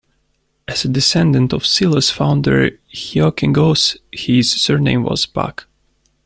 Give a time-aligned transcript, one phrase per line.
[0.67, 5.67] As a descendent of Silla's founder Hyeokgeose, his surname was Bak.